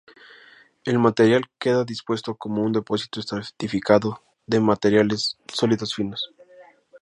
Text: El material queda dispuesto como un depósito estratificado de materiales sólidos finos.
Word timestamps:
El 0.83 0.97
material 0.97 1.43
queda 1.59 1.85
dispuesto 1.85 2.33
como 2.33 2.63
un 2.63 2.71
depósito 2.71 3.19
estratificado 3.19 4.19
de 4.47 4.59
materiales 4.59 5.37
sólidos 5.53 5.93
finos. 5.93 6.33